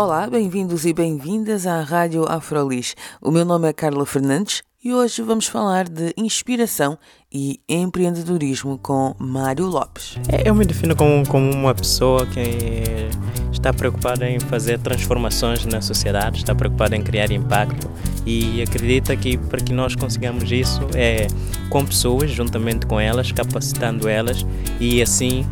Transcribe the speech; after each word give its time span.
Olá, 0.00 0.28
bem-vindos 0.28 0.86
e 0.86 0.92
bem-vindas 0.92 1.66
à 1.66 1.80
Rádio 1.80 2.24
Afrolis. 2.24 2.94
O 3.20 3.32
meu 3.32 3.44
nome 3.44 3.68
é 3.68 3.72
Carla 3.72 4.06
Fernandes 4.06 4.62
e 4.82 4.94
hoje 4.94 5.22
vamos 5.22 5.48
falar 5.48 5.88
de 5.88 6.14
inspiração 6.16 6.96
e 7.32 7.60
empreendedorismo 7.68 8.78
com 8.78 9.14
Mário 9.18 9.66
Lopes. 9.66 10.18
É, 10.28 10.48
eu 10.48 10.54
me 10.54 10.64
defino 10.64 10.96
como, 10.96 11.26
como 11.28 11.50
uma 11.50 11.74
pessoa 11.74 12.26
que 12.26 13.10
está 13.52 13.72
preocupada 13.72 14.28
em 14.28 14.40
fazer 14.40 14.78
transformações 14.78 15.66
na 15.66 15.82
sociedade, 15.82 16.38
está 16.38 16.54
preocupada 16.54 16.96
em 16.96 17.02
criar 17.02 17.30
impacto 17.30 17.90
e 18.24 18.62
acredita 18.62 19.14
que 19.16 19.36
para 19.36 19.60
que 19.60 19.72
nós 19.72 19.94
consigamos 19.94 20.50
isso 20.50 20.80
é 20.94 21.26
com 21.68 21.84
pessoas, 21.84 22.30
juntamente 22.30 22.86
com 22.86 23.00
elas, 23.00 23.32
capacitando 23.32 24.08
elas 24.08 24.46
e 24.80 25.02
assim 25.02 25.46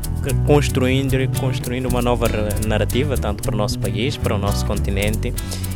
construindo 0.47 1.17
construindo 1.39 1.87
uma 1.87 2.03
nova 2.03 2.27
narrativa 2.67 3.17
tanto 3.17 3.43
para 3.43 3.55
o 3.55 3.59
nosso 3.59 3.79
país, 3.79 4.17
para 4.17 4.35
o 4.35 4.39
nosso 4.39 4.65
continente 4.67 5.33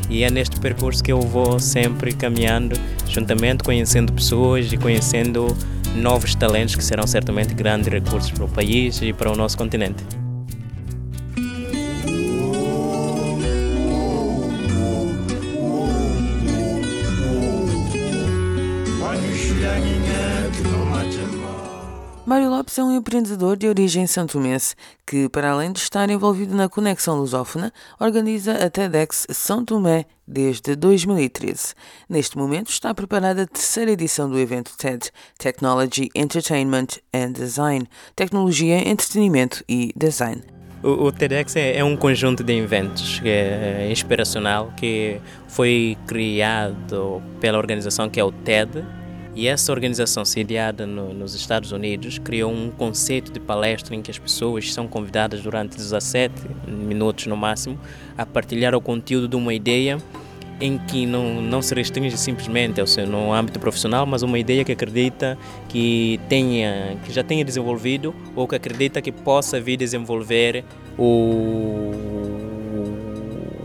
e 0.08 0.24
é 0.24 0.30
neste 0.30 0.58
percurso 0.58 1.02
que 1.02 1.12
eu 1.12 1.20
vou 1.20 1.58
sempre 1.58 2.12
caminhando 2.12 2.77
juntamente 3.08 3.62
conhecendo 3.62 4.12
pessoas 4.12 4.72
e 4.72 4.77
conhecendo 4.77 5.56
novos 5.94 6.34
talentos 6.34 6.74
que 6.77 6.84
serão 6.84 7.06
certamente 7.06 7.55
grandes 7.55 7.88
recursos 7.88 8.30
para 8.30 8.44
o 8.44 8.48
país 8.48 9.00
e 9.02 9.12
para 9.12 9.30
o 9.30 9.36
nosso 9.36 9.56
continente. 9.56 10.19
Lopes 22.61 22.78
é 22.78 22.84
um 22.84 22.94
empreendedor 22.94 23.56
de 23.56 23.66
origem 23.66 24.06
santomense 24.06 24.75
que, 25.06 25.30
para 25.30 25.50
além 25.50 25.72
de 25.72 25.78
estar 25.78 26.11
envolvido 26.11 26.55
na 26.55 26.69
conexão 26.69 27.16
lusófona, 27.16 27.72
organiza 27.98 28.53
a 28.53 28.69
TEDx 28.69 29.27
São 29.30 29.64
Tomé 29.64 30.05
desde 30.28 30.77
2013. 30.77 31.72
Neste 32.06 32.36
momento 32.36 32.69
está 32.69 32.92
preparada 32.92 33.44
a 33.44 33.47
terceira 33.47 33.92
edição 33.92 34.28
do 34.28 34.38
evento 34.38 34.77
TED 34.77 35.11
Technology, 35.38 36.11
Entertainment 36.14 36.98
and 37.14 37.33
Design 37.33 37.88
Tecnologia, 38.14 38.86
Entretenimento 38.86 39.64
e 39.66 39.94
Design. 39.97 40.42
O, 40.83 41.11
TEDx 41.11 41.56
é, 41.56 41.78
é, 41.78 41.84
um 41.84 41.97
conjunto 41.97 42.44
de 42.44 42.53
eventos 42.53 43.20
que 43.20 43.28
é 43.31 43.88
inspiracional 43.91 44.70
que 44.77 45.19
foi 45.48 45.97
criado 46.06 47.22
pela 47.41 47.56
organização 47.56 48.11
que 48.11 48.20
é 48.20 48.25
o 48.25 48.31
TED, 48.31 48.84
e 49.41 49.48
essa 49.48 49.72
organização, 49.72 50.22
sediada 50.22 50.86
no, 50.86 51.14
nos 51.14 51.34
Estados 51.34 51.72
Unidos, 51.72 52.19
criou 52.19 52.52
um 52.52 52.70
conceito 52.70 53.33
de 53.33 53.41
palestra 53.41 53.97
em 53.97 54.02
que 54.02 54.10
as 54.10 54.19
pessoas 54.19 54.70
são 54.70 54.86
convidadas 54.86 55.41
durante 55.41 55.78
17 55.78 56.34
minutos 56.69 57.27
no 57.27 57.38
máximo 57.38 57.80
a 58.19 58.27
partilhar 58.27 58.74
o 58.74 58.82
conteúdo 58.82 59.27
de 59.27 59.36
uma 59.36 59.55
ideia 59.55 59.97
em 60.60 60.77
que 60.77 61.06
não, 61.06 61.41
não 61.41 61.62
se 61.62 61.74
restringe 61.74 62.19
simplesmente 62.19 62.82
ao 62.82 62.86
seu 62.86 63.06
no 63.06 63.32
âmbito 63.32 63.58
profissional, 63.58 64.05
mas 64.05 64.20
uma 64.22 64.38
ideia 64.38 64.62
que 64.62 64.72
acredita 64.72 65.38
que 65.70 66.20
tenha 66.28 66.98
que 67.03 67.10
já 67.10 67.25
tenha 67.25 67.42
desenvolvido 67.42 68.15
ou 68.36 68.47
que 68.47 68.56
acredita 68.56 69.00
que 69.00 69.10
possa 69.10 69.59
vir 69.59 69.78
desenvolver 69.78 70.66
o, 70.98 71.94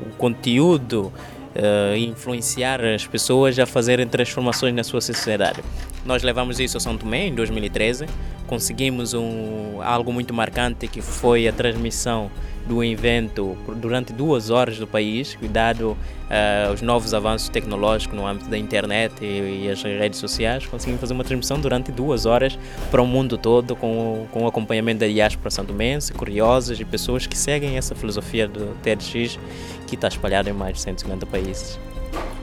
o 0.07 0.11
conteúdo 0.17 1.11
uh, 1.55 1.95
influenciar 1.95 2.83
as 2.83 3.05
pessoas 3.05 3.57
a 3.57 3.65
fazerem 3.65 4.07
transformações 4.07 4.73
na 4.73 4.83
sua 4.83 5.01
sociedade. 5.01 5.61
Nós 6.05 6.21
levamos 6.23 6.59
isso 6.59 6.77
a 6.77 6.79
São 6.79 6.97
Tomé 6.97 7.27
em 7.27 7.33
2013, 7.33 8.05
conseguimos 8.47 9.13
um, 9.13 9.81
algo 9.81 10.11
muito 10.11 10.33
marcante 10.33 10.87
que 10.87 11.01
foi 11.01 11.47
a 11.47 11.53
transmissão 11.53 12.29
do 12.65 12.83
evento 12.83 13.55
durante 13.75 14.11
duas 14.11 14.49
horas 14.49 14.77
do 14.77 14.87
país, 14.87 15.37
dado 15.51 15.91
uh, 15.91 16.73
os 16.73 16.81
novos 16.81 17.13
avanços 17.13 17.47
tecnológicos 17.49 18.17
no 18.17 18.25
âmbito 18.25 18.49
da 18.49 18.57
internet 18.57 19.13
e, 19.23 19.65
e, 19.65 19.69
as 19.69 19.81
redes 19.83 20.19
sociais, 20.19 20.65
conseguimos 20.65 20.99
fazer 20.99 21.13
uma 21.13 21.23
transmissão 21.23 21.59
durante 21.59 21.91
duas 21.91 22.25
horas 22.25 22.57
para 22.89 23.01
o 23.01 23.07
mundo 23.07 23.37
todo, 23.37 23.75
com, 23.75 24.25
com 24.31 24.43
o 24.43 24.47
acompanhamento 24.47 25.01
da 25.01 25.07
diáspora 25.07 25.51
santomense, 25.51 26.11
curiosos 26.11 26.79
e 26.79 26.85
pessoas 26.85 27.27
que 27.27 27.37
seguem 27.37 27.77
essa 27.77 27.93
filosofia 27.93 28.47
do 28.47 28.75
TEDx, 28.81 29.39
que 29.85 29.95
está 29.95 30.07
espalhada 30.07 30.49
em 30.49 30.53
mais 30.53 30.73
de 30.75 30.81
150 30.81 31.25
países. 31.27 31.79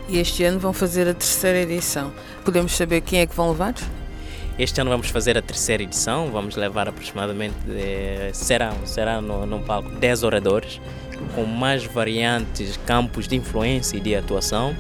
E 0.08 0.19
este 0.19 0.44
ano 0.44 0.58
vão 0.58 0.72
fazer 0.72 1.08
a 1.08 1.14
terceira 1.14 1.60
edição. 1.60 2.12
Podemos 2.44 2.72
saber 2.72 3.00
quem 3.00 3.20
é 3.20 3.26
que 3.26 3.34
vão 3.34 3.50
levar? 3.50 3.74
Este 4.58 4.80
ano 4.82 4.90
vamos 4.90 5.08
fazer 5.08 5.38
a 5.38 5.42
terceira 5.42 5.82
edição, 5.82 6.30
vamos 6.30 6.56
levar 6.56 6.86
aproximadamente, 6.86 7.54
será, 8.34 8.74
será 8.84 9.20
no, 9.20 9.46
num 9.46 9.62
palco 9.62 9.88
10 9.90 10.22
oradores, 10.24 10.78
com 11.34 11.44
mais 11.44 11.84
variantes 11.84 12.76
campos 12.86 13.26
de 13.26 13.34
influência 13.34 13.96
e 13.96 14.00
de 14.00 14.14
atuação, 14.14 14.76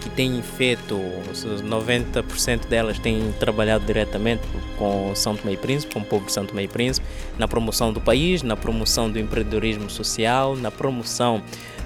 que 0.00 0.10
têm 0.10 0.42
feito, 0.42 0.98
90% 1.32 2.66
delas 2.66 2.98
têm 2.98 3.32
trabalhado 3.38 3.86
diretamente 3.86 4.42
com 4.76 5.14
São 5.14 5.36
Tomé 5.36 5.52
e 5.52 5.56
Príncipe, 5.56 5.94
com 5.94 6.00
o 6.00 6.04
povo 6.04 6.26
de 6.26 6.32
São 6.32 6.44
Tomé 6.44 6.64
e 6.64 6.68
Príncipe, 6.68 7.06
na 7.38 7.46
promoção 7.46 7.92
do 7.92 8.00
país, 8.00 8.42
na 8.42 8.56
promoção 8.56 9.08
do 9.08 9.20
empreendedorismo 9.20 9.88
social, 9.88 10.56
na 10.56 10.72
promoção 10.72 11.40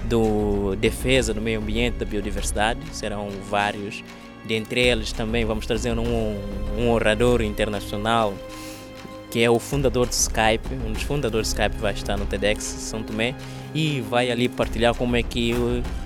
do 0.05 0.75
defesa 0.77 1.35
do 1.35 1.41
meio 1.41 1.59
ambiente, 1.59 1.99
da 1.99 2.05
biodiversidade, 2.05 2.79
serão 2.91 3.29
vários 3.47 4.03
Dentre 4.47 4.79
eles 4.79 5.11
também 5.11 5.45
vamos 5.45 5.65
trazer 5.65 5.97
um, 5.97 6.35
um 6.77 6.89
orador 6.89 7.41
internacional 7.41 8.33
que 9.29 9.43
é 9.43 9.49
o 9.49 9.59
fundador 9.59 10.07
do 10.07 10.11
Skype, 10.11 10.73
um 10.85 10.93
dos 10.93 11.03
fundadores 11.03 11.49
do 11.49 11.51
Skype 11.51 11.77
vai 11.77 11.93
estar 11.93 12.17
no 12.17 12.25
TEDx 12.25 12.63
São 12.63 13.03
Tomé 13.03 13.35
e 13.75 13.99
vai 14.01 14.31
ali 14.31 14.47
partilhar 14.47 14.95
como 14.95 15.15
é 15.15 15.21
que 15.21 15.53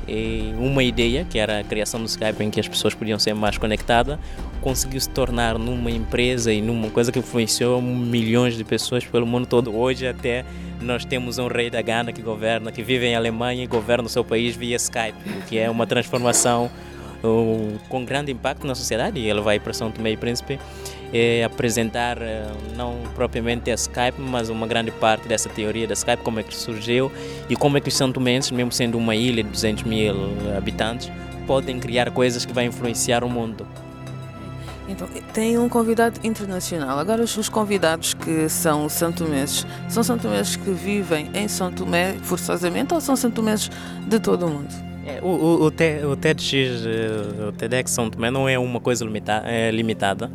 eh, 0.08 0.54
uma 0.58 0.84
ideia, 0.84 1.26
que 1.30 1.38
era 1.38 1.60
a 1.60 1.64
criação 1.64 2.00
do 2.00 2.08
Skype 2.08 2.44
em 2.44 2.50
que 2.50 2.60
as 2.60 2.68
pessoas 2.68 2.96
podiam 2.96 3.20
ser 3.20 3.36
mais 3.36 3.58
conectadas, 3.58 4.18
conseguiu 4.60 5.00
se 5.00 5.10
tornar 5.10 5.60
numa 5.60 5.92
empresa 5.92 6.52
e 6.52 6.62
numa 6.62 6.90
coisa 6.90 7.12
que 7.12 7.20
influenciou 7.20 7.82
milhões 7.82 8.58
de 8.58 8.64
pessoas 8.64 9.06
pelo 9.06 9.26
mundo 9.28 9.46
todo. 9.46 9.76
Hoje 9.76 10.08
até 10.08 10.44
nós 10.82 11.06
temos 11.06 11.38
um 11.38 11.48
rei 11.48 11.70
da 11.70 11.82
Gana 11.82 12.12
que 12.12 12.22
governa, 12.24 12.72
que 12.72 12.82
vive 12.82 13.06
em 13.06 13.16
Alemanha 13.16 13.64
e 13.64 13.68
governa 13.68 14.08
o 14.08 14.10
seu 14.10 14.26
país 14.26 14.56
via 14.56 14.76
Skype, 14.78 15.18
o 15.38 15.46
que 15.48 15.60
é 15.60 15.70
uma 15.70 15.86
transformação 15.86 16.72
com 17.90 18.06
grande 18.06 18.32
impacto 18.32 18.66
na 18.66 18.76
sociedade 18.76 19.20
e 19.20 19.30
ele 19.30 19.42
vai 19.42 19.60
para 19.60 19.74
São 19.74 19.92
Tomé 19.92 20.12
e 20.12 20.18
Príncipe 20.18 20.60
é, 21.14 21.44
apresentar 21.44 22.22
eh, 22.22 22.48
não 22.76 22.98
propriamente 23.14 23.70
a 23.70 23.74
Skype, 23.74 24.20
mas 24.20 24.50
uma 24.50 24.66
grande 24.66 24.92
parte 24.92 25.28
dessa 25.28 25.50
teoria 25.50 25.88
da 25.88 25.94
Skype, 25.94 26.24
como 26.24 26.40
é 26.40 26.44
que 26.44 26.56
surgiu 26.56 27.12
e 27.50 27.56
como 27.56 27.78
é 27.78 27.82
que 27.82 27.90
os 27.90 27.96
São 27.96 28.12
Tomenses, 28.12 28.52
mesmo 28.52 28.72
sendo 28.72 28.98
uma 28.98 29.16
ilha 29.16 29.44
de 29.44 29.50
200 29.50 29.84
mil 29.84 30.16
habitantes, 30.56 31.12
podem 31.46 31.80
criar 31.80 32.12
coisas 32.12 32.46
que 32.46 32.54
vão 32.54 32.64
influenciar 32.64 33.24
o 33.24 33.30
mundo. 33.30 33.68
Então, 34.88 35.08
tem 35.34 35.58
um 35.58 35.70
convidado 35.70 36.20
internacional. 36.24 37.00
Agora, 37.00 37.22
os, 37.24 37.50
convidados 37.50 38.14
que 38.14 38.50
são 38.50 38.90
santomenses, 38.90 39.66
são 39.88 40.04
santomenses 40.04 40.58
que 40.58 40.72
vivem 40.72 41.30
em 41.34 41.48
São 41.48 41.72
Tomé 41.72 42.16
forçosamente 42.22 42.94
ou 42.94 43.00
são 43.00 43.16
santomenses 43.16 43.70
de 44.06 44.20
todo 44.20 44.48
o 44.48 44.50
mundo? 44.50 44.91
É, 45.06 45.20
o, 45.22 45.28
o, 45.28 45.66
o, 45.66 45.72
TEDx, 45.72 46.54
eh, 46.54 47.48
o 47.48 47.52
TEDx 47.52 47.92
São 47.92 48.10
Tomé 48.10 48.30
não 48.30 48.48
é 48.48 48.60
uma 48.60 48.80
coisa 48.80 49.04
limita, 49.04 49.42
é, 49.46 49.72
limitada, 49.72 50.32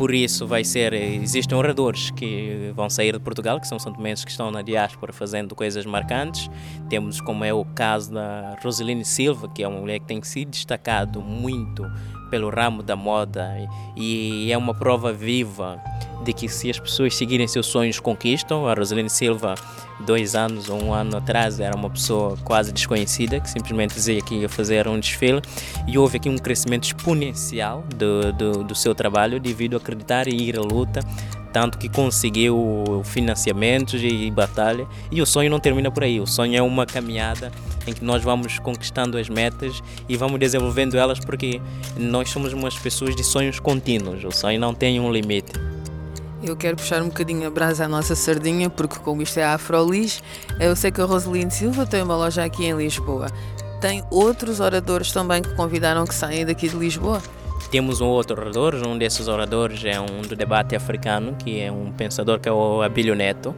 por 0.00 0.14
isso 0.14 0.46
vai 0.46 0.64
ser, 0.64 0.94
existem 0.94 1.56
oradores 1.58 2.10
que 2.12 2.72
vão 2.74 2.88
sair 2.88 3.12
de 3.12 3.18
Portugal, 3.18 3.60
que 3.60 3.68
são 3.68 3.78
São 3.78 3.92
Tomenses 3.92 4.24
que 4.24 4.30
estão 4.30 4.50
na 4.50 4.62
diáspora 4.62 5.12
fazendo 5.12 5.54
coisas 5.54 5.84
marcantes. 5.84 6.50
Temos 6.88 7.20
como 7.20 7.44
é 7.44 7.52
o 7.52 7.66
caso 7.66 8.14
da 8.14 8.56
Roseline 8.64 9.04
Silva, 9.04 9.46
que 9.46 9.62
é 9.62 9.68
uma 9.68 9.78
mulher 9.78 9.98
que 9.98 10.06
tem 10.06 10.22
se 10.22 10.46
destacado 10.46 11.20
muito 11.20 11.84
pelo 12.30 12.48
ramo 12.48 12.82
da 12.82 12.96
moda 12.96 13.54
e 13.94 14.50
é 14.50 14.56
uma 14.56 14.72
prova 14.72 15.12
viva 15.12 15.78
de 16.24 16.32
que 16.32 16.48
se 16.48 16.70
as 16.70 16.80
pessoas 16.80 17.14
seguirem 17.14 17.46
seus 17.46 17.66
sonhos 17.66 18.00
conquistam. 18.00 18.66
A 18.66 18.72
Rosaline 18.72 19.10
Silva, 19.10 19.54
dois 20.06 20.34
anos 20.34 20.68
ou 20.68 20.82
um 20.82 20.92
ano 20.92 21.16
atrás, 21.16 21.60
era 21.60 21.76
uma 21.76 21.90
pessoa 21.90 22.36
quase 22.44 22.72
desconhecida 22.72 23.40
que 23.40 23.48
simplesmente 23.48 23.94
dizia 23.94 24.20
que 24.20 24.34
ia 24.34 24.48
fazer 24.48 24.88
um 24.88 24.98
desfile 24.98 25.40
e 25.86 25.98
houve 25.98 26.16
aqui 26.16 26.28
um 26.28 26.38
crescimento 26.38 26.84
exponencial 26.84 27.84
do, 27.94 28.32
do, 28.32 28.64
do 28.64 28.74
seu 28.74 28.94
trabalho 28.94 29.38
devido 29.40 29.74
a 29.74 29.76
acreditar 29.76 30.28
e 30.28 30.34
ir 30.34 30.58
à 30.58 30.62
luta 30.62 31.00
tanto 31.52 31.78
que 31.78 31.88
conseguiu 31.88 33.02
financiamentos 33.04 34.00
e 34.02 34.30
batalha. 34.30 34.86
E 35.10 35.20
o 35.20 35.26
sonho 35.26 35.50
não 35.50 35.58
termina 35.58 35.90
por 35.90 36.04
aí. 36.04 36.20
O 36.20 36.26
sonho 36.26 36.56
é 36.56 36.62
uma 36.62 36.86
caminhada 36.86 37.50
em 37.86 37.92
que 37.92 38.04
nós 38.04 38.22
vamos 38.22 38.58
conquistando 38.58 39.18
as 39.18 39.28
metas 39.28 39.82
e 40.08 40.16
vamos 40.16 40.38
desenvolvendo 40.38 40.96
elas 40.96 41.18
porque 41.18 41.60
nós 41.96 42.30
somos 42.30 42.52
umas 42.52 42.78
pessoas 42.78 43.16
de 43.16 43.24
sonhos 43.24 43.58
contínuos. 43.58 44.24
O 44.24 44.30
sonho 44.30 44.60
não 44.60 44.74
tem 44.74 45.00
um 45.00 45.12
limite. 45.12 45.69
Eu 46.42 46.56
quero 46.56 46.76
puxar 46.76 47.02
um 47.02 47.08
bocadinho 47.08 47.46
a 47.46 47.50
brasa 47.50 47.84
à 47.84 47.88
nossa 47.88 48.14
sardinha, 48.14 48.70
porque 48.70 48.98
como 49.00 49.20
isto 49.20 49.38
é 49.38 49.44
Afrolis, 49.44 50.22
eu 50.58 50.74
sei 50.74 50.90
que 50.90 51.00
a 51.00 51.04
Roseline 51.04 51.50
Silva 51.50 51.84
tem 51.84 52.02
uma 52.02 52.16
loja 52.16 52.42
aqui 52.42 52.64
em 52.64 52.74
Lisboa. 52.74 53.26
Tem 53.78 54.02
outros 54.10 54.58
oradores 54.58 55.12
também 55.12 55.42
que 55.42 55.54
convidaram 55.54 56.06
que 56.06 56.14
saem 56.14 56.46
daqui 56.46 56.68
de 56.68 56.76
Lisboa? 56.76 57.22
Temos 57.70 58.00
um 58.00 58.06
outro 58.06 58.40
orador, 58.40 58.74
um 58.74 58.96
desses 58.96 59.28
oradores 59.28 59.84
é 59.84 60.00
um 60.00 60.22
do 60.22 60.34
debate 60.34 60.74
africano, 60.74 61.36
que 61.36 61.60
é 61.60 61.70
um 61.70 61.92
pensador 61.92 62.40
que 62.40 62.48
é 62.48 62.52
o 62.52 62.80
Abílio 62.82 63.14
Neto, 63.14 63.54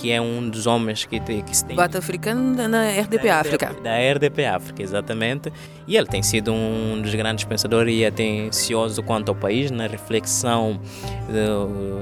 que 0.00 0.10
é 0.10 0.20
um 0.20 0.48
dos 0.48 0.66
homens 0.66 1.04
que, 1.04 1.20
te, 1.20 1.42
que 1.42 1.54
se 1.54 1.62
tem... 1.62 1.76
Debate 1.76 1.98
africano 1.98 2.66
na 2.68 2.88
RDP 2.88 3.28
da 3.28 3.40
África. 3.40 3.76
Da 3.82 3.96
RDP 4.12 4.46
África, 4.46 4.82
exatamente. 4.82 5.52
E 5.86 5.94
ele 5.94 6.06
tem 6.06 6.22
sido 6.22 6.52
um 6.52 7.00
dos 7.02 7.14
grandes 7.14 7.44
pensadores 7.44 7.94
e 7.94 8.06
atencioso 8.06 9.02
quanto 9.02 9.28
ao 9.28 9.34
país, 9.34 9.70
na 9.70 9.86
reflexão 9.86 10.80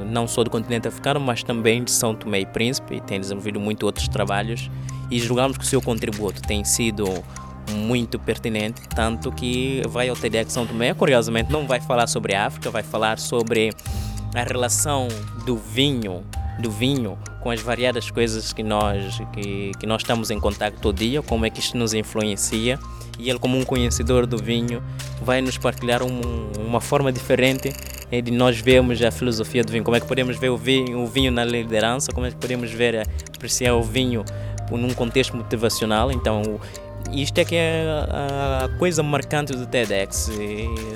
não 0.06 0.28
só 0.28 0.44
do 0.44 0.50
continente 0.50 0.86
africano, 0.86 1.18
mas 1.18 1.42
também 1.42 1.82
de 1.82 1.90
São 1.90 2.14
Tomé 2.14 2.40
e 2.40 2.46
Príncipe, 2.46 2.94
e 2.96 3.00
tem 3.00 3.20
desenvolvido 3.20 3.58
muito 3.58 3.84
outros 3.84 4.06
trabalhos. 4.06 4.70
E 5.10 5.18
julgamos 5.18 5.58
que 5.58 5.64
o 5.64 5.66
seu 5.66 5.82
contributo 5.82 6.40
tem 6.42 6.64
sido 6.64 7.06
muito 7.72 8.18
pertinente, 8.18 8.80
tanto 8.94 9.32
que 9.32 9.82
vai 9.88 10.08
ao 10.08 10.16
TEDx 10.16 10.52
São 10.52 10.66
Tomé, 10.66 10.94
curiosamente 10.94 11.50
não 11.50 11.66
vai 11.66 11.80
falar 11.80 12.06
sobre 12.06 12.34
a 12.34 12.46
África, 12.46 12.70
vai 12.70 12.82
falar 12.82 13.18
sobre 13.18 13.72
a 14.34 14.42
relação 14.42 15.08
do 15.44 15.56
vinho, 15.56 16.24
do 16.58 16.70
vinho 16.70 17.18
com 17.40 17.50
as 17.50 17.60
variadas 17.60 18.10
coisas 18.10 18.52
que 18.52 18.62
nós 18.62 19.20
que, 19.32 19.72
que 19.78 19.86
nós 19.86 20.02
estamos 20.02 20.30
em 20.30 20.40
contato 20.40 20.74
todo 20.80 20.96
dia, 20.96 21.22
como 21.22 21.46
é 21.46 21.50
que 21.50 21.60
isto 21.60 21.76
nos 21.76 21.94
influencia. 21.94 22.78
E 23.18 23.28
ele, 23.28 23.38
como 23.38 23.58
um 23.58 23.64
conhecedor 23.64 24.26
do 24.26 24.38
vinho, 24.38 24.80
vai 25.20 25.40
nos 25.40 25.58
partilhar 25.58 26.04
um, 26.04 26.20
uma 26.58 26.80
forma 26.80 27.10
diferente 27.10 27.72
de 28.10 28.30
nós 28.30 28.60
vermos 28.60 29.02
a 29.02 29.10
filosofia 29.10 29.64
do 29.64 29.72
vinho, 29.72 29.82
como 29.82 29.96
é 29.96 30.00
que 30.00 30.06
podemos 30.06 30.36
ver 30.36 30.50
o 30.50 30.56
vinho, 30.56 31.00
o 31.00 31.06
vinho 31.06 31.32
na 31.32 31.44
liderança, 31.44 32.12
como 32.12 32.26
é 32.26 32.30
que 32.30 32.36
podemos 32.36 32.70
ver 32.70 33.06
apreciar 33.34 33.74
o 33.74 33.82
vinho 33.82 34.24
num 34.70 34.94
contexto 34.94 35.36
motivacional. 35.36 36.12
Então, 36.12 36.60
isto 37.12 37.38
é 37.38 37.44
que 37.44 37.54
é 37.54 37.84
a 38.64 38.68
coisa 38.78 39.02
marcante 39.02 39.52
do 39.52 39.66
TEDx, 39.66 40.30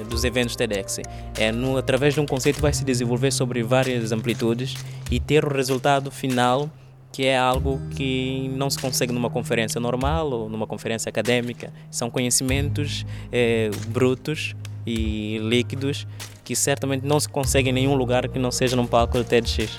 dos 0.08 0.24
eventos 0.24 0.56
TEDx. 0.56 1.00
É 1.38 1.50
no, 1.50 1.76
através 1.76 2.14
de 2.14 2.20
um 2.20 2.26
conceito 2.26 2.60
vai 2.60 2.72
se 2.72 2.84
desenvolver 2.84 3.30
sobre 3.30 3.62
várias 3.62 4.12
amplitudes 4.12 4.74
e 5.10 5.18
ter 5.18 5.44
o 5.44 5.52
resultado 5.52 6.10
final 6.10 6.70
que 7.12 7.26
é 7.26 7.36
algo 7.36 7.78
que 7.90 8.50
não 8.56 8.70
se 8.70 8.78
consegue 8.78 9.12
numa 9.12 9.28
conferência 9.28 9.78
normal 9.78 10.30
ou 10.30 10.48
numa 10.48 10.66
conferência 10.66 11.10
acadêmica. 11.10 11.70
São 11.90 12.10
conhecimentos 12.10 13.04
é, 13.30 13.70
brutos 13.88 14.56
e 14.86 15.38
líquidos 15.38 16.06
que 16.42 16.56
certamente 16.56 17.06
não 17.06 17.20
se 17.20 17.28
consegue 17.28 17.68
em 17.68 17.72
nenhum 17.72 17.94
lugar 17.94 18.26
que 18.28 18.38
não 18.38 18.50
seja 18.50 18.74
num 18.74 18.86
palco 18.86 19.18
do 19.18 19.24
TEDx. 19.24 19.78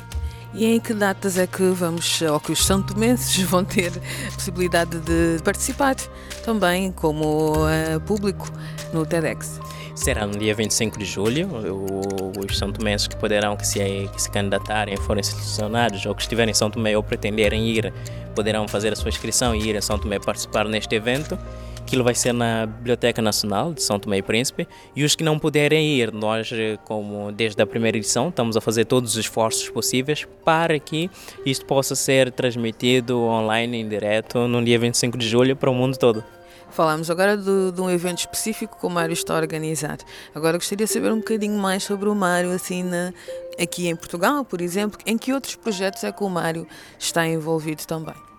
E 0.53 0.65
em 0.65 0.79
que 0.79 0.93
datas 0.93 1.37
é 1.37 1.47
que 1.47 1.63
vamos, 1.63 2.21
ou 2.21 2.39
que 2.39 2.51
os 2.51 2.63
santomenses 2.63 3.37
vão 3.49 3.65
ter 3.65 3.91
possibilidade 4.33 4.99
de 4.99 5.41
participar 5.43 5.95
também 6.45 6.91
como 6.91 7.53
uh, 7.53 7.99
público 8.05 8.51
no 8.93 9.05
TEDx? 9.05 9.59
Será 9.95 10.25
no 10.25 10.37
dia 10.37 10.55
25 10.55 10.97
de 10.97 11.05
julho. 11.05 11.49
Os 12.37 12.57
São 12.57 12.71
Tomenses 12.71 13.07
que 13.07 13.15
poderão 13.15 13.55
que 13.55 13.65
se, 13.65 13.79
que 14.13 14.21
se 14.21 14.29
candidatarem, 14.29 14.97
forem 14.97 15.23
selecionados 15.23 16.05
ou 16.05 16.15
que 16.15 16.21
estiverem 16.21 16.51
em 16.51 16.55
São 16.55 16.69
Tomé 16.69 16.97
ou 16.97 17.03
pretenderem 17.03 17.67
ir, 17.69 17.93
poderão 18.35 18.67
fazer 18.67 18.91
a 18.93 18.95
sua 18.95 19.09
inscrição 19.09 19.55
e 19.55 19.69
ir 19.69 19.77
a 19.77 19.81
São 19.81 19.99
Tomé 19.99 20.17
participar 20.19 20.67
neste 20.67 20.95
evento. 20.95 21.37
Aquilo 21.83 22.03
vai 22.03 22.15
ser 22.15 22.33
na 22.33 22.65
Biblioteca 22.65 23.21
Nacional 23.21 23.73
de 23.73 23.83
São 23.83 23.99
Tomé 23.99 24.17
e 24.17 24.21
Príncipe. 24.21 24.67
E 24.95 25.03
os 25.03 25.15
que 25.15 25.23
não 25.23 25.37
puderem 25.37 25.95
ir, 25.95 26.11
nós, 26.11 26.49
como 26.85 27.31
desde 27.31 27.61
a 27.61 27.67
primeira 27.67 27.97
edição, 27.97 28.29
estamos 28.29 28.57
a 28.57 28.61
fazer 28.61 28.85
todos 28.85 29.11
os 29.11 29.17
esforços 29.17 29.69
possíveis 29.69 30.25
para 30.43 30.79
que 30.79 31.11
isto 31.45 31.65
possa 31.65 31.93
ser 31.93 32.31
transmitido 32.31 33.21
online, 33.21 33.81
em 33.81 33.87
direto, 33.87 34.47
no 34.47 34.63
dia 34.63 34.79
25 34.79 35.17
de 35.17 35.27
julho 35.27 35.55
para 35.55 35.69
o 35.69 35.73
mundo 35.75 35.97
todo. 35.97 36.23
Falámos 36.71 37.11
agora 37.11 37.37
de, 37.37 37.71
de, 37.71 37.81
um 37.81 37.89
evento 37.89 38.19
específico 38.19 38.79
que 38.79 38.85
o 38.87 38.89
Mário 38.89 39.13
está 39.13 39.35
a 39.35 39.37
organizar. 39.37 39.97
Agora 40.33 40.57
gostaria 40.57 40.87
de 40.87 40.91
saber 40.91 41.11
um 41.11 41.17
bocadinho 41.17 41.59
mais 41.59 41.83
sobre 41.83 42.09
o 42.09 42.15
Mário, 42.15 42.51
assim, 42.51 42.81
na, 42.81 43.13
aqui 43.61 43.87
em 43.87 43.95
Portugal, 43.95 44.43
por 44.43 44.61
exemplo. 44.61 44.97
Em 45.05 45.15
que 45.15 45.31
outros 45.31 45.55
projetos 45.55 46.03
é 46.03 46.11
que 46.11 46.23
o 46.23 46.29
Mário 46.29 46.65
está 46.97 47.27
envolvido 47.27 47.85
também? 47.85 48.32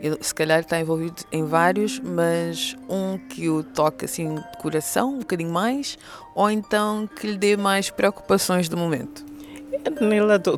Ele, 0.00 0.16
se 0.20 0.34
calhar 0.34 0.60
está 0.60 0.80
envolvido 0.80 1.16
em 1.30 1.44
vários, 1.44 2.00
mas 2.00 2.76
um 2.88 3.18
que 3.18 3.48
o 3.48 3.62
toque 3.62 4.06
assim 4.06 4.34
de 4.34 4.58
coração, 4.58 5.14
um 5.14 5.18
bocadinho 5.18 5.52
mais, 5.52 5.98
ou 6.34 6.50
então 6.50 7.06
que 7.06 7.26
lhe 7.26 7.36
dê 7.36 7.56
mais 7.56 7.90
preocupações 7.90 8.68
do 8.68 8.76
momento? 8.76 9.24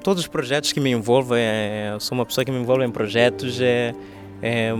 Todos 0.02 0.22
os 0.22 0.28
projetos 0.28 0.72
que 0.72 0.80
me 0.80 0.90
envolvem, 0.90 1.40
é, 1.40 1.96
sou 2.00 2.16
uma 2.16 2.26
pessoa 2.26 2.44
que 2.44 2.50
me 2.50 2.58
envolve 2.58 2.84
em 2.84 2.90
projetos, 2.90 3.60
é, 3.60 3.94
é, 4.42 4.72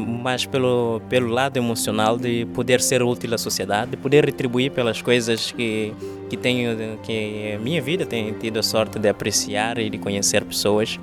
pelo, 0.51 1.01
pelo 1.09 1.29
lado 1.29 1.57
emocional 1.57 2.19
de 2.19 2.45
poder 2.47 2.81
ser 2.81 3.03
útil 3.03 3.33
à 3.35 3.39
sociedade, 3.39 3.93
de 3.93 3.97
poder 3.97 4.25
retribuir 4.25 4.73
pelas 4.73 5.01
coisas 5.01 5.53
que, 5.53 5.95
que 6.29 6.37
tenho, 6.37 6.99
que 7.05 7.53
a 7.55 7.59
minha 7.61 7.81
vida 7.81 8.05
tem 8.05 8.33
tido 8.33 8.59
a 8.59 8.63
sorte 8.63 8.99
de 8.99 9.09
apreciar 9.09 9.79
e 9.79 9.89
de 9.89 9.99
conhecer 9.99 10.45
pessoas. 10.45 10.99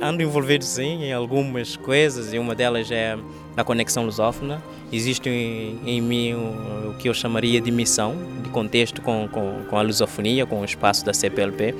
Ando 0.00 0.22
envolvido 0.22 0.64
sim 0.64 1.04
em 1.04 1.12
algumas 1.12 1.76
coisas 1.76 2.32
e 2.32 2.38
uma 2.38 2.54
delas 2.54 2.90
é 2.90 3.16
a 3.56 3.62
conexão 3.62 4.04
lusófona. 4.04 4.62
Existe 4.92 5.28
em, 5.28 5.78
em 5.86 6.00
mim 6.00 6.32
o, 6.34 6.90
o, 6.90 6.94
que 6.98 7.08
eu 7.08 7.14
chamaria 7.14 7.60
de 7.60 7.70
missão, 7.70 8.16
de 8.42 8.48
contexto 8.48 9.00
com, 9.02 9.28
com, 9.28 9.64
com 9.68 9.76
a 9.76 9.82
lusofonia, 9.82 10.46
com 10.46 10.60
o 10.60 10.64
espaço 10.64 11.04
da 11.04 11.12
CPLP 11.12 11.74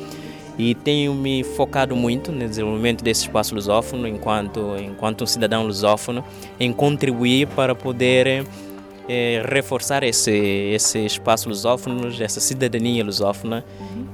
e 0.58 0.74
tenho 0.74 1.14
me 1.14 1.44
focado 1.44 1.94
muito 1.94 2.32
no 2.32 2.46
desenvolvimento 2.46 3.04
desse 3.04 3.22
espaço 3.22 3.54
lusófono 3.54 4.08
enquanto 4.08 4.76
enquanto 4.76 5.22
um 5.22 5.26
cidadão 5.26 5.64
lusófono 5.64 6.24
em 6.58 6.72
contribuir 6.72 7.46
para 7.46 7.76
poder 7.76 8.44
é, 9.08 9.42
reforçar 9.48 10.02
esse 10.02 10.30
esse 10.30 10.98
espaço 11.04 11.48
lusófono 11.48 12.08
essa 12.22 12.40
cidadania 12.40 13.04
lusófona 13.04 13.64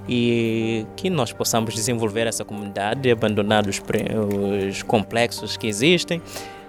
e 0.08 0.86
que 0.96 1.08
nós 1.10 1.32
possamos 1.32 1.74
desenvolver 1.74 2.26
essa 2.26 2.44
comunidade, 2.44 3.10
abandonar 3.10 3.66
os, 3.66 3.80
os 4.68 4.82
complexos 4.82 5.56
que 5.56 5.66
existem, 5.66 6.20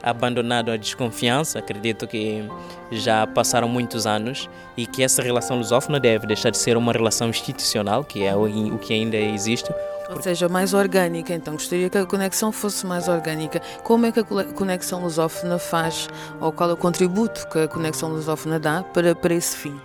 abandonado 0.01 0.71
a 0.71 0.77
desconfiança. 0.77 1.59
Acredito 1.59 2.07
que 2.07 2.43
já 2.91 3.27
passaram 3.27 3.67
muitos 3.67 4.07
anos 4.07 4.49
e 4.77 4.85
que 4.85 5.03
essa 5.03 5.21
relação 5.21 5.57
lusófona 5.57 5.99
deve 5.99 6.27
deixar 6.27 6.49
de 6.49 6.57
ser 6.57 6.77
uma 6.77 6.93
relação 6.93 7.29
institucional, 7.29 8.03
que 8.03 8.23
é 8.23 8.35
o 8.35 8.77
que 8.77 8.93
ainda 8.93 9.17
existe. 9.17 9.69
Ou 10.09 10.21
seja, 10.21 10.47
mais 10.47 10.73
orgânica. 10.73 11.33
Então, 11.33 11.53
gostaria 11.53 11.89
que 11.89 11.97
a 11.97 12.05
conexão 12.05 12.51
fosse 12.51 12.85
mais 12.85 13.07
orgânica. 13.07 13.61
Como 13.83 14.05
é 14.05 14.11
que 14.11 14.19
a 14.19 14.23
conexão 14.23 15.01
lusófona 15.01 15.57
faz, 15.57 16.07
ou 16.39 16.51
qual 16.51 16.69
é 16.69 16.73
o 16.73 16.77
contributo 16.77 17.47
que 17.49 17.59
a 17.59 17.67
conexão 17.67 18.09
lusófona 18.09 18.59
dá 18.59 18.83
para, 18.83 19.15
para 19.15 19.33
esse 19.33 19.55
fim? 19.57 19.79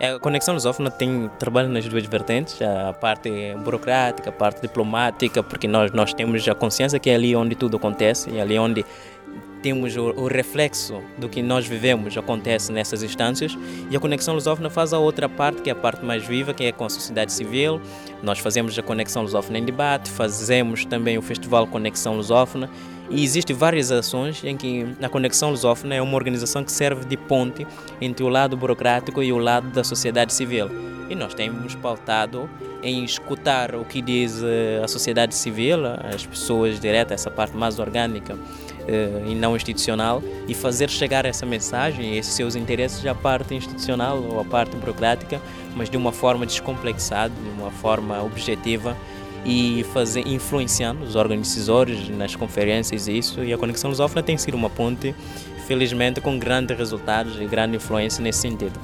É, 0.00 0.12
a 0.12 0.18
Conexão 0.20 0.54
Lusófona 0.54 0.92
tem 0.92 1.28
trabalho 1.40 1.68
nas 1.68 1.84
duas 1.88 2.04
vertentes, 2.06 2.62
a 2.62 2.92
parte 2.92 3.30
burocrática, 3.64 4.30
a 4.30 4.32
parte 4.32 4.60
diplomática, 4.62 5.42
porque 5.42 5.66
nós, 5.66 5.90
nós 5.90 6.14
temos 6.14 6.48
a 6.48 6.54
consciência 6.54 7.00
que 7.00 7.10
é 7.10 7.16
ali 7.16 7.34
onde 7.34 7.56
tudo 7.56 7.76
acontece, 7.78 8.30
e 8.30 8.40
ali 8.40 8.56
onde 8.56 8.84
temos 9.62 9.96
o, 9.96 10.10
o, 10.10 10.26
reflexo 10.26 11.02
do 11.16 11.28
que 11.28 11.42
nós 11.42 11.66
vivemos 11.66 12.16
acontece 12.16 12.72
nessas 12.72 13.02
instâncias 13.02 13.56
e 13.90 13.96
a 13.96 14.00
Conexão 14.00 14.34
Lusófona 14.34 14.70
faz 14.70 14.92
a 14.92 14.98
outra 14.98 15.28
parte, 15.28 15.62
que 15.62 15.70
é 15.70 15.72
a 15.72 15.76
parte 15.76 16.04
mais 16.04 16.26
viva, 16.26 16.54
que 16.54 16.64
é 16.64 16.72
com 16.72 16.84
a 16.84 16.90
sociedade 16.90 17.32
civil. 17.32 17.80
Nós 18.22 18.38
fazemos 18.38 18.78
a 18.78 18.82
Conexão 18.82 19.22
Lusófona 19.22 19.58
em 19.58 19.64
debate, 19.64 20.10
fazemos 20.10 20.84
também 20.84 21.18
o 21.18 21.22
Festival 21.22 21.66
Conexão 21.66 22.16
Lusófona 22.16 22.70
e 23.10 23.24
existem 23.24 23.56
várias 23.56 23.90
ações 23.90 24.44
em 24.44 24.56
que 24.56 24.86
a 25.02 25.08
Conexão 25.08 25.50
Lusófona 25.50 25.94
é 25.94 26.02
uma 26.02 26.14
organização 26.14 26.62
que 26.62 26.70
serve 26.70 27.04
de 27.06 27.16
ponte 27.16 27.66
entre 28.00 28.22
o 28.22 28.28
lado 28.28 28.56
burocrático 28.56 29.22
e 29.22 29.32
o 29.32 29.38
lado 29.38 29.70
da 29.70 29.82
sociedade 29.82 30.32
civil. 30.32 30.68
E 31.08 31.14
nós 31.14 31.32
temos 31.32 31.74
pautado 31.74 32.50
em 32.82 33.02
escutar 33.02 33.74
o 33.74 33.84
que 33.84 34.02
diz 34.02 34.42
eh, 34.42 34.82
a 34.84 34.86
sociedade 34.86 35.34
civil, 35.34 35.86
as 35.86 36.26
pessoas 36.26 36.78
diretas, 36.78 37.22
essa 37.22 37.30
parte 37.30 37.56
mais 37.56 37.78
orgânica 37.78 38.36
e 39.26 39.34
não 39.34 39.54
institucional, 39.54 40.22
e 40.46 40.54
fazer 40.54 40.88
chegar 40.88 41.24
essa 41.24 41.44
mensagem 41.44 42.16
esses 42.16 42.32
seus 42.34 42.56
interesses 42.56 43.04
à 43.06 43.14
parte 43.14 43.54
institucional 43.54 44.18
ou 44.22 44.40
à 44.40 44.44
parte 44.44 44.76
burocrática, 44.76 45.40
mas 45.76 45.90
de 45.90 45.96
uma 45.96 46.12
forma 46.12 46.46
descomplexada, 46.46 47.34
de 47.34 47.60
uma 47.60 47.70
forma 47.70 48.22
objetiva 48.22 48.96
e 49.44 49.84
fazer, 49.92 50.26
influenciando 50.26 51.04
os 51.04 51.16
órgãos 51.16 51.40
decisores 51.40 52.08
nas 52.08 52.34
conferências 52.34 53.08
e 53.08 53.18
isso. 53.18 53.42
E 53.42 53.52
a 53.52 53.58
Conexão 53.58 53.90
Lusófona 53.90 54.22
tem 54.22 54.36
sido 54.36 54.54
uma 54.54 54.70
ponte, 54.70 55.14
felizmente, 55.66 56.20
com 56.20 56.38
grandes 56.38 56.76
resultados 56.76 57.40
e 57.40 57.46
grande 57.46 57.76
influência 57.76 58.22
nesse 58.22 58.40
sentido. 58.40 58.78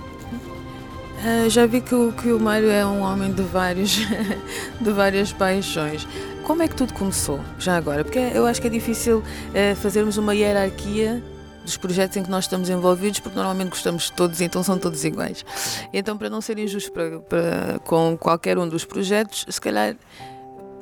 Uh, 1.25 1.49
já 1.49 1.65
vi 1.65 1.81
que 1.81 1.95
o, 1.95 2.13
que 2.13 2.31
o 2.33 2.39
Mário 2.39 2.71
é 2.71 2.85
um 2.85 3.01
homem 3.01 3.33
de, 3.33 3.43
vários, 3.43 3.97
de 4.81 4.91
várias 4.91 5.33
paixões. 5.33 6.07
Como 6.47 6.63
é 6.63 6.69
que 6.69 6.77
tudo 6.77 6.93
começou, 6.93 7.41
já 7.59 7.75
agora? 7.77 8.05
Porque 8.05 8.19
eu 8.19 8.45
acho 8.45 8.61
que 8.61 8.67
é 8.67 8.71
difícil 8.71 9.19
uh, 9.19 9.77
fazermos 9.77 10.19
uma 10.19 10.35
hierarquia 10.35 11.23
dos 11.65 11.79
projetos 11.79 12.19
em 12.19 12.23
que 12.23 12.31
nós 12.31 12.45
estamos 12.45 12.69
envolvidos, 12.69 13.19
porque 13.19 13.35
normalmente 13.35 13.71
gostamos 13.71 14.05
de 14.05 14.13
todos, 14.13 14.43
então 14.43 14.63
são 14.63 14.79
todos 14.79 15.03
iguais. 15.05 15.43
Então, 15.91 16.19
para 16.19 16.29
não 16.29 16.43
ser 16.43 16.59
injusto 16.59 16.93
para, 16.93 17.19
para, 17.21 17.79
com 17.85 18.15
qualquer 18.19 18.59
um 18.59 18.69
dos 18.69 18.85
projetos, 18.85 19.47
se 19.49 19.59
calhar 19.59 19.97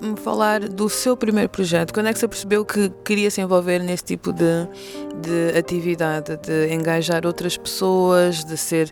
me 0.01 0.17
falar 0.17 0.69
do 0.69 0.89
seu 0.89 1.17
primeiro 1.17 1.49
projeto. 1.49 1.95
Quando 1.95 2.09
é 2.09 2.13
que 2.13 2.19
você 2.19 2.27
percebeu 2.27 2.65
que 2.65 2.91
queria 3.05 3.31
se 3.31 3.41
envolver 3.41 3.79
nesse 3.79 4.03
tipo 4.03 4.33
de, 4.33 4.67
de 5.21 5.57
atividade, 5.57 6.37
de 6.39 6.75
engajar 6.75 7.25
outras 7.25 7.57
pessoas, 7.57 8.45
de 8.45 8.57
ser 8.57 8.91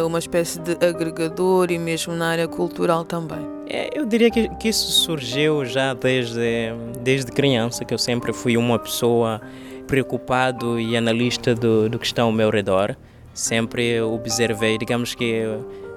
uh, 0.00 0.06
uma 0.06 0.20
espécie 0.20 0.60
de 0.60 0.74
agregador 0.86 1.72
e 1.72 1.78
mesmo 1.78 2.14
na 2.14 2.28
área 2.28 2.46
cultural 2.46 3.04
também? 3.04 3.53
É, 3.66 3.98
eu 3.98 4.04
diria 4.04 4.30
que, 4.30 4.48
que 4.56 4.68
isso 4.68 4.90
surgiu 4.90 5.64
já 5.64 5.94
desde, 5.94 6.72
desde 7.00 7.32
criança, 7.32 7.84
que 7.84 7.94
eu 7.94 7.98
sempre 7.98 8.32
fui 8.32 8.56
uma 8.56 8.78
pessoa 8.78 9.40
preocupado 9.86 10.78
e 10.78 10.96
analista 10.96 11.54
do, 11.54 11.88
do 11.88 11.98
que 11.98 12.06
está 12.06 12.22
ao 12.22 12.32
meu 12.32 12.50
redor. 12.50 12.96
Sempre 13.32 14.00
observei, 14.00 14.78
digamos 14.78 15.14
que 15.14 15.42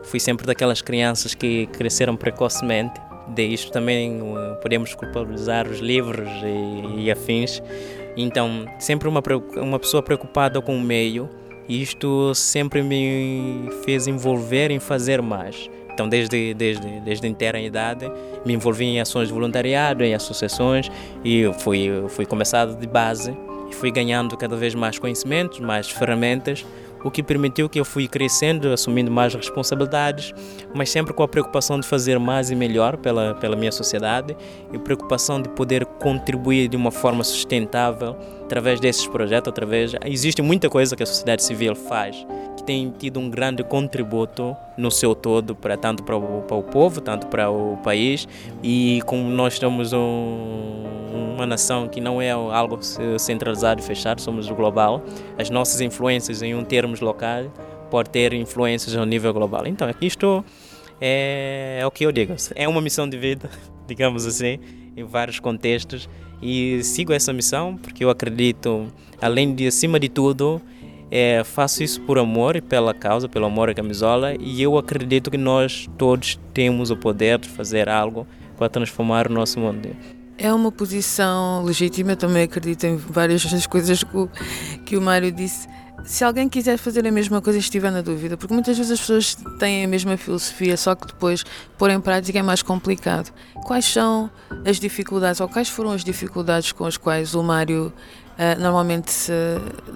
fui 0.04 0.20
sempre 0.20 0.46
daquelas 0.46 0.82
crianças 0.82 1.36
que 1.36 1.68
cresceram 1.68 2.16
precocemente 2.16 3.00
de 3.28 3.44
isto 3.46 3.72
também 3.72 4.22
uh, 4.22 4.56
podemos 4.62 4.94
culpabilizar 4.96 5.68
os 5.68 5.80
livros 5.80 6.30
e, 6.44 7.04
e 7.04 7.12
afins. 7.12 7.62
Então, 8.16 8.66
sempre 8.80 9.08
uma, 9.08 9.22
uma 9.58 9.80
pessoa 9.80 10.02
preocupada 10.02 10.62
com 10.62 10.76
o 10.76 10.82
meio, 10.82 11.30
isto 11.68 12.34
sempre 12.34 12.82
me 12.82 13.70
fez 13.84 14.08
envolver 14.08 14.72
em 14.72 14.80
fazer 14.80 15.22
mais. 15.22 15.70
Então, 15.98 16.08
desde, 16.08 16.54
desde, 16.54 17.00
desde 17.00 17.28
inteira 17.28 17.60
idade, 17.60 18.06
me 18.46 18.54
envolvi 18.54 18.86
em 18.86 19.02
ações 19.02 19.30
de 19.30 19.34
voluntariado, 19.34 20.04
em 20.04 20.14
associações, 20.14 20.92
e 21.26 21.52
fui, 21.58 21.90
fui 22.10 22.24
começado 22.24 22.80
de 22.80 22.86
base, 22.86 23.36
e 23.68 23.74
fui 23.74 23.90
ganhando 23.90 24.38
cada 24.38 24.56
vez 24.56 24.76
mais 24.76 25.00
conhecimentos, 25.00 25.60
mais 25.60 25.90
ferramentas, 25.90 26.64
o 27.04 27.10
que 27.10 27.24
permitiu 27.24 27.68
que 27.68 27.80
eu 27.80 27.86
fui 27.86 28.08
crescendo, 28.08 28.72
assumindo 28.72 29.10
mais 29.10 29.34
responsabilidades, 29.34 30.36
mas 30.72 30.92
sempre 30.92 31.16
com 31.16 31.24
a 31.24 31.28
preocupação 31.28 31.80
de 31.80 31.88
fazer 31.88 32.20
mais 32.20 32.52
e 32.52 32.56
melhor 32.56 32.98
pela, 32.98 33.34
pela 33.34 33.56
minha 33.56 33.72
sociedade 33.72 34.38
e 34.72 34.78
preocupação 34.78 35.42
de 35.42 35.50
poder 35.50 35.84
contribuir 35.84 36.68
de 36.68 36.78
uma 36.78 36.92
forma 36.92 37.24
sustentável 37.24 38.16
através 38.44 38.80
desses 38.80 39.08
projetos, 39.08 39.50
através 39.50 39.94
existe 40.06 40.44
muita 40.44 40.70
coisa 40.70 40.96
que 40.96 41.02
a 41.02 41.08
sociedade 41.08 41.44
civil 41.44 41.74
faz 41.76 42.24
tem 42.68 42.94
tido 43.00 43.18
um 43.18 43.30
grande 43.30 43.64
contributo 43.64 44.56
no 44.78 44.92
seu 44.92 45.16
todo 45.16 45.56
para 45.56 45.78
tanto 45.78 46.04
para 46.04 46.18
o, 46.18 46.42
para 46.42 46.58
o 46.58 46.62
povo, 46.62 47.00
tanto 47.00 47.26
para 47.28 47.50
o 47.50 47.78
país 47.78 48.28
e 48.62 49.02
como 49.06 49.24
nós 49.30 49.56
somos 49.56 49.94
um 49.94 50.98
uma 51.38 51.46
nação 51.46 51.88
que 51.88 52.02
não 52.02 52.22
é 52.22 52.32
algo 52.32 52.80
centralizado 53.20 53.80
e 53.80 53.84
fechado, 53.84 54.20
somos 54.20 54.50
global. 54.50 55.04
As 55.38 55.50
nossas 55.50 55.82
influências 55.82 56.42
em 56.42 56.56
um 56.56 56.64
termos 56.64 57.00
local 57.00 57.46
podem 57.92 58.12
ter 58.12 58.34
influências 58.34 58.96
ao 58.96 59.06
nível 59.06 59.32
global. 59.34 59.66
Então, 59.68 59.88
isto 60.02 60.44
é, 61.00 61.78
é 61.80 61.86
o 61.86 61.92
que 61.92 62.06
eu 62.06 62.12
digo. 62.12 62.36
É 62.56 62.68
uma 62.68 62.82
missão 62.82 63.08
de 63.08 63.18
vida, 63.18 63.50
digamos 63.88 64.26
assim, 64.26 64.60
em 64.96 65.04
vários 65.04 65.40
contextos. 65.40 66.10
E 66.42 66.84
sigo 66.84 67.14
essa 67.14 67.32
missão 67.32 67.78
porque 67.78 68.04
eu 68.04 68.10
acredito, 68.10 68.88
além 69.22 69.54
de, 69.54 69.68
acima 69.68 70.00
de 70.00 70.10
tudo, 70.10 70.62
é, 71.10 71.44
faço 71.44 71.84
isso 71.84 72.02
por 72.02 72.18
amor 72.18 72.56
e 72.56 72.62
pela 72.62 72.94
causa, 72.94 73.30
pelo 73.30 73.46
amor 73.46 73.70
à 73.70 73.74
camisola, 73.74 74.34
e 74.40 74.62
eu 74.62 74.78
acredito 74.78 75.32
que 75.32 75.38
nós 75.38 75.88
todos 75.98 76.40
temos 76.54 76.92
o 76.92 76.98
poder 76.98 77.40
de 77.40 77.50
fazer 77.50 77.90
algo 77.90 78.28
para 78.58 78.70
transformar 78.70 79.28
o 79.28 79.34
nosso 79.34 79.60
mundo. 79.60 79.96
É 80.38 80.54
uma 80.54 80.72
posição 80.72 81.64
legítima, 81.64 82.16
também 82.16 82.44
acredito 82.44 82.84
em 82.84 82.96
várias 82.96 83.44
das 83.46 83.66
coisas 83.66 84.04
que 84.04 84.18
o, 84.18 84.30
que 84.86 84.98
o 84.98 85.02
Mário 85.02 85.32
disse. 85.32 85.68
Se 86.06 86.24
alguém 86.24 86.48
quiser 86.48 86.78
fazer 86.78 87.08
a 87.08 87.12
mesma 87.12 87.42
coisa 87.42 87.58
e 87.58 87.62
estiver 87.62 87.92
na 87.92 88.02
dúvida, 88.02 88.38
porque 88.38 88.54
muitas 88.54 88.78
vezes 88.78 88.92
as 88.92 89.00
pessoas 89.00 89.36
têm 89.60 89.84
a 89.84 89.88
mesma 89.88 90.16
filosofia, 90.16 90.78
só 90.78 90.94
que 90.94 91.08
depois 91.08 91.44
pôr 91.78 91.90
em 91.90 92.00
prática 92.00 92.38
é 92.38 92.42
mais 92.44 92.62
complicado. 92.62 93.34
Quais 93.66 93.86
são 93.86 94.30
as 94.64 94.80
dificuldades, 94.80 95.42
ou 95.42 95.50
quais 95.50 95.70
foram 95.70 95.92
as 95.92 96.04
dificuldades 96.04 96.72
com 96.72 96.86
as 96.86 96.98
quais 96.98 97.34
o 97.34 97.42
Mário 97.42 97.92
uh, 98.38 98.60
normalmente 98.62 99.12
se 99.12 99.32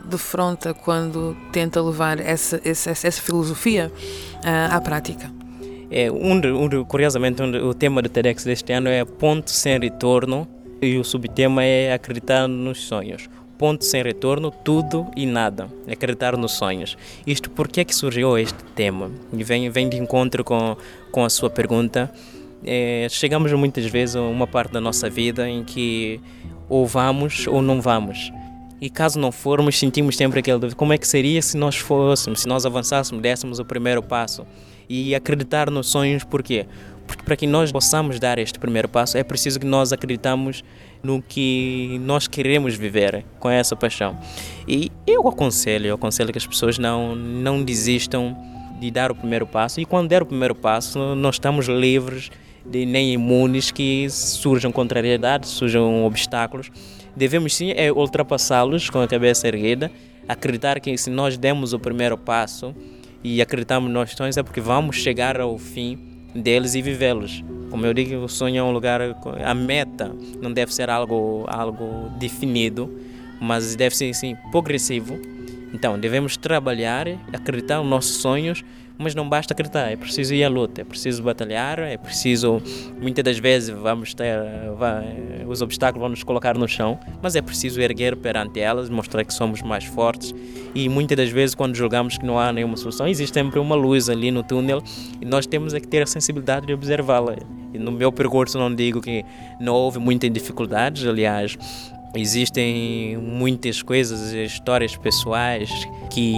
defronta 0.06 0.74
quando 0.74 1.36
tenta 1.52 1.82
levar 1.82 2.20
essa, 2.20 2.60
essa, 2.64 2.92
essa 2.92 3.22
filosofia 3.22 3.92
uh, 4.38 4.76
à 4.76 4.82
prática? 4.82 5.32
É, 5.90 6.12
um, 6.12 6.36
um, 6.36 6.84
curiosamente, 6.86 7.42
um, 7.42 7.68
o 7.68 7.74
tema 7.74 8.02
do 8.02 8.10
TEDx 8.10 8.44
deste 8.44 8.72
ano 8.72 8.90
é 8.90 9.04
Ponto 9.04 9.52
Sem 9.52 9.80
Retorno 9.80 10.48
e 10.82 10.98
o 10.98 11.04
subtema 11.04 11.64
é 11.64 11.94
Acreditar 11.94 12.48
nos 12.48 12.80
Sonhos. 12.80 13.30
Ponto 13.62 13.86
sem 13.86 14.02
retorno, 14.02 14.50
tudo 14.50 15.06
e 15.16 15.24
nada. 15.24 15.70
Acreditar 15.88 16.36
nos 16.36 16.54
sonhos. 16.54 16.98
Isto, 17.28 17.48
por 17.48 17.68
que 17.68 17.82
é 17.82 17.86
que 17.86 17.94
surgiu 17.94 18.36
este 18.36 18.58
tema? 18.76 19.12
E 19.32 19.44
vem, 19.44 19.70
vem 19.70 19.88
de 19.88 19.98
encontro 19.98 20.44
com, 20.44 20.76
com 21.12 21.24
a 21.24 21.30
sua 21.30 21.48
pergunta. 21.48 22.12
É, 22.66 23.06
chegamos 23.12 23.54
muitas 23.54 23.86
vezes 23.86 24.16
a 24.16 24.22
uma 24.22 24.48
parte 24.48 24.74
da 24.74 24.82
nossa 24.82 25.08
vida 25.12 25.48
em 25.48 25.64
que 25.64 26.20
ou 26.72 26.88
vamos 26.88 27.46
ou 27.48 27.62
não 27.62 27.82
vamos. 27.82 28.32
E 28.80 28.90
caso 28.90 29.20
não 29.20 29.32
formos, 29.32 29.78
sentimos 29.78 30.18
sempre 30.18 30.40
aquele 30.40 30.58
dúvida: 30.58 30.76
como 30.76 30.94
é 30.94 30.98
que 30.98 31.08
seria 31.08 31.42
se 31.42 31.58
nós 31.58 31.78
fôssemos, 31.78 32.42
se 32.42 32.48
nós 32.48 32.66
avançássemos, 32.66 33.22
dessemos 33.22 33.60
o 33.60 33.66
primeiro 33.66 34.02
passo? 34.02 34.46
e 34.92 35.16
acreditar 35.16 35.72
nos 35.72 35.88
sonhos, 35.88 36.26
porquê? 36.26 36.66
Porque 37.08 37.24
para 37.24 37.38
que 37.38 37.48
nós 37.48 37.72
possamos 37.72 38.20
dar 38.20 38.38
este 38.38 38.60
primeiro 38.60 38.90
passo 38.90 39.18
é 39.18 39.24
preciso 39.24 39.58
que 39.58 39.66
nós 39.66 39.94
acreditamos 39.94 40.66
no 41.02 41.22
que 41.22 41.98
nós 42.02 42.28
queremos 42.28 42.76
viver 42.76 43.24
com 43.40 43.50
essa 43.50 43.74
paixão. 43.74 44.18
E 44.68 44.92
eu 45.08 45.30
aconselho, 45.30 45.88
eu 45.88 45.96
aconselho 45.96 46.34
que 46.34 46.38
as 46.38 46.46
pessoas 46.46 46.78
não, 46.78 47.16
não 47.16 47.64
desistam 47.64 48.38
de 48.82 48.92
dar 48.92 49.12
o 49.12 49.16
primeiro 49.16 49.48
passo 49.48 49.80
e 49.80 49.86
quando 49.86 50.10
der 50.10 50.24
o 50.24 50.26
primeiro 50.26 50.56
passo 50.56 51.16
nós 51.16 51.36
estamos 51.36 51.68
livres 51.68 52.30
de 52.66 52.86
nem 52.86 53.14
imunes 53.14 53.72
que 53.72 54.10
surjam 54.10 54.72
contrariedades, 54.72 55.50
surjam 55.50 56.06
obstáculos. 56.06 56.72
Devemos 57.16 57.56
sim 57.56 57.74
é 57.76 57.92
ultrapassá-los 57.92 58.90
com 58.90 59.00
a 59.00 59.08
cabeça 59.08 59.48
erguida, 59.48 59.92
acreditar 60.28 60.80
que 60.80 60.96
se 60.98 61.10
nós 61.10 61.38
demos 61.38 61.74
o 61.74 61.80
primeiro 61.80 62.18
passo, 62.18 62.74
e 63.24 63.42
acreditamos 63.42 63.92
nos 63.92 64.12
sonhos 64.12 64.38
é 64.38 64.44
porque 64.44 64.62
vamos 64.62 64.96
chegar 64.96 65.40
ao 65.40 65.58
fim 65.58 65.98
deles 66.34 66.76
e 66.76 66.82
vivê-los. 66.82 67.44
Como 67.70 67.86
eu 67.86 67.94
digo, 67.94 68.16
o 68.16 68.30
sonho 68.30 68.58
é 68.58 68.64
um 68.64 68.72
lugar, 68.72 69.00
a 69.02 69.54
meta 69.54 70.12
não 70.42 70.52
deve 70.52 70.74
ser 70.74 70.90
algo, 70.90 71.46
algo 71.48 72.10
definido, 72.18 72.92
mas 73.40 73.76
deve 73.76 73.96
ser 73.96 74.14
sim 74.14 74.36
progressivo. 74.52 75.20
Então, 75.74 75.98
devemos 75.98 76.36
trabalhar, 76.36 77.08
acreditar 77.32 77.78
nos 77.78 77.88
nossos 77.88 78.18
sonhos 78.18 78.64
mas 79.02 79.16
não 79.16 79.28
basta 79.28 79.54
acreditar, 79.54 79.92
é 79.92 79.96
preciso 79.96 80.34
ir 80.34 80.44
à 80.44 80.50
luta, 80.50 80.82
é 80.82 80.84
preciso 80.84 81.24
batalhar, 81.24 81.80
é 81.80 81.98
preciso. 81.98 82.62
Muitas 83.02 83.24
das 83.24 83.40
vezes 83.40 83.70
vamos 83.70 84.14
ter. 84.14 84.40
Vai, 84.78 85.46
os 85.48 85.62
obstáculos 85.62 86.02
vão 86.02 86.10
nos 86.10 86.24
colocar 86.24 86.58
no 86.58 86.68
chão, 86.68 87.00
mas 87.22 87.36
é 87.36 87.42
preciso 87.42 87.82
erguer 87.82 88.16
perante 88.16 88.60
elas, 88.60 88.90
mostrar 88.90 89.24
que 89.24 89.34
somos 89.34 89.62
mais 89.62 89.84
fortes. 89.84 90.34
E 90.74 90.88
muitas 90.88 91.18
das 91.18 91.30
vezes, 91.30 91.56
quando 91.56 91.76
julgamos 91.76 92.18
que 92.18 92.26
não 92.26 92.40
há 92.40 92.54
nenhuma 92.54 92.78
solução, 92.78 93.08
existe 93.08 93.34
sempre 93.34 93.60
uma 93.60 93.76
luz 93.76 94.10
ali 94.10 94.32
no 94.32 94.44
túnel 94.44 94.82
e 95.20 95.26
nós 95.26 95.46
temos 95.46 95.74
é 95.74 95.80
que 95.80 95.88
ter 95.88 96.04
a 96.04 96.08
sensibilidade 96.08 96.68
de 96.68 96.74
observá-la. 96.74 97.36
No 97.74 97.92
meu 97.92 98.12
percurso, 98.12 98.58
não 98.58 98.74
digo 98.74 99.02
que 99.02 99.26
não 99.60 99.74
houve 99.74 100.00
muitas 100.00 100.32
dificuldades, 100.32 101.06
aliás, 101.06 101.58
Existem 102.14 103.16
muitas 103.16 103.82
coisas, 103.82 104.34
histórias 104.34 104.98
pessoais 104.98 105.70
que 106.10 106.36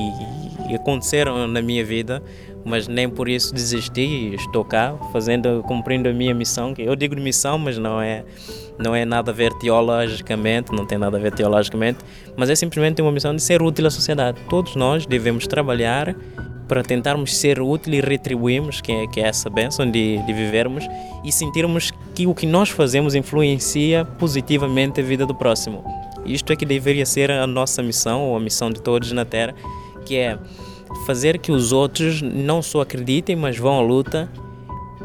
aconteceram 0.75 1.47
na 1.47 1.63
minha 1.63 1.83
vida, 1.83 2.21
mas 2.65 2.87
nem 2.87 3.09
por 3.09 3.27
isso 3.27 3.53
desisti. 3.53 4.33
Estou 4.35 4.63
cá 4.63 4.95
fazendo, 5.11 5.63
cumprindo 5.63 6.09
a 6.09 6.13
minha 6.13 6.33
missão. 6.33 6.73
Eu 6.77 6.95
digo 6.95 7.15
missão, 7.15 7.57
mas 7.57 7.77
não 7.77 8.01
é, 8.01 8.23
não 8.77 8.95
é 8.95 9.05
nada 9.05 9.31
a 9.31 9.33
ver 9.33 9.53
teologicamente, 9.53 10.71
não 10.71 10.85
tem 10.85 10.97
nada 10.97 11.17
a 11.17 11.19
ver 11.19 11.33
teologicamente, 11.33 11.99
mas 12.35 12.49
é 12.49 12.55
simplesmente 12.55 13.01
uma 13.01 13.11
missão 13.11 13.35
de 13.35 13.41
ser 13.41 13.61
útil 13.61 13.87
à 13.87 13.89
sociedade. 13.89 14.39
Todos 14.49 14.75
nós 14.75 15.05
devemos 15.05 15.47
trabalhar 15.47 16.15
para 16.67 16.81
tentarmos 16.81 17.35
ser 17.35 17.61
útil 17.61 17.93
e 17.93 18.01
retribuirmos, 18.01 18.81
que 18.81 18.91
é, 18.91 19.07
que 19.07 19.19
é 19.19 19.27
essa 19.27 19.49
bênção 19.49 19.89
de, 19.89 20.17
de 20.25 20.33
vivermos 20.33 20.85
e 21.23 21.31
sentirmos 21.31 21.91
que 22.15 22.25
o 22.25 22.33
que 22.33 22.45
nós 22.45 22.69
fazemos 22.69 23.15
influencia 23.15 24.05
positivamente 24.05 25.01
a 25.01 25.03
vida 25.03 25.25
do 25.25 25.35
próximo. 25.35 25.83
Isto 26.25 26.53
é 26.53 26.55
que 26.55 26.65
deveria 26.65 27.05
ser 27.05 27.29
a 27.29 27.45
nossa 27.45 27.83
missão, 27.83 28.21
ou 28.21 28.37
a 28.37 28.39
missão 28.39 28.71
de 28.71 28.81
todos 28.81 29.11
na 29.11 29.25
Terra, 29.25 29.53
que 30.05 30.15
é 30.15 30.37
fazer 31.05 31.37
que 31.37 31.51
os 31.51 31.71
outros 31.71 32.21
não 32.21 32.61
só 32.61 32.81
acreditem, 32.81 33.35
mas 33.35 33.57
vão 33.57 33.77
à 33.77 33.81
luta, 33.81 34.29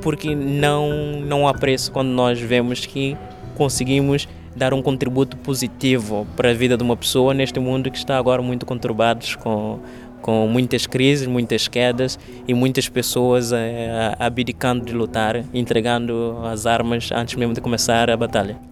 porque 0.03 0.35
não, 0.35 1.21
não 1.21 1.49
há 1.49 1.55
preço 1.55 1.91
quando 1.91 2.09
nós 2.09 2.41
vemos 2.41 2.87
que 2.87 3.17
conseguimos 3.57 4.29
dar 4.55 4.75
um 4.75 4.83
contributo 4.83 5.37
positivo 5.37 6.27
para 6.37 6.51
a 6.51 6.55
vida 6.55 6.77
de 6.77 6.83
uma 6.83 6.97
pessoa 6.97 7.33
neste 7.33 7.61
mundo 7.61 7.91
que 7.91 7.99
está 7.99 8.19
agora 8.19 8.43
muito 8.43 8.67
conturbado 8.67 9.25
com 9.39 9.81
com 10.21 10.47
muitas 10.49 10.87
crises, 10.87 11.27
muitas 11.27 11.69
quedas 11.69 12.19
e 12.47 12.55
muitas 12.55 12.89
pessoas 12.89 13.53
é, 13.53 14.15
abdicando 14.19 14.85
de 14.85 14.93
lutar, 14.93 15.45
entregando 15.55 16.39
as 16.45 16.67
armas 16.67 17.11
antes 17.13 17.37
mesmo 17.37 17.55
de 17.55 17.61
começar 17.61 18.11
a 18.11 18.17
batalha. 18.17 18.68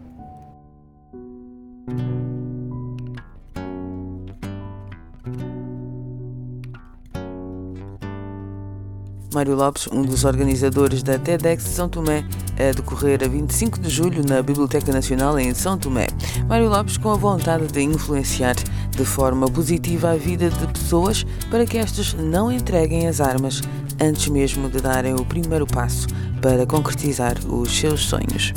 Mário 9.37 9.55
Lopes, 9.55 9.87
um 9.93 10.01
dos 10.01 10.25
organizadores 10.25 11.03
da 11.03 11.19
TEDx 11.19 11.63
São 11.65 11.91
Tomé, 11.91 12.25
a 12.59 12.75
decorrer 12.75 13.23
a 13.23 13.29
25 13.29 13.79
de 13.79 13.91
julho 13.91 14.27
na 14.27 14.41
Biblioteca 14.41 14.91
Nacional 14.91 15.39
em 15.39 15.53
São 15.53 15.77
Tomé. 15.77 16.07
Mário 16.49 16.71
Lopes 16.71 16.97
com 16.97 17.11
a 17.11 17.17
vontade 17.17 17.67
de 17.67 17.83
influenciar 17.83 18.55
de 18.55 19.05
forma 19.05 19.47
positiva 19.47 20.13
a 20.13 20.17
vida 20.17 20.49
de 20.49 20.67
pessoas 20.69 21.27
para 21.51 21.67
que 21.67 21.77
estas 21.77 22.15
não 22.15 22.51
entreguem 22.51 23.09
as 23.09 23.21
armas 23.21 23.61
antes 24.01 24.27
mesmo 24.29 24.71
de 24.71 24.81
darem 24.81 25.13
o 25.13 25.23
primeiro 25.23 25.67
passo 25.67 26.07
para 26.41 26.65
concretizar 26.65 27.37
os 27.47 27.79
seus 27.79 28.07
sonhos. 28.07 28.55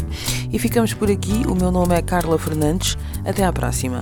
E 0.50 0.58
ficamos 0.58 0.94
por 0.94 1.12
aqui. 1.12 1.46
O 1.46 1.56
meu 1.56 1.72
nome 1.72 1.94
é 1.94 2.02
Carla 2.02 2.40
Fernandes. 2.40 2.98
Até 3.26 3.44
à 3.44 3.52
próxima. 3.52 4.02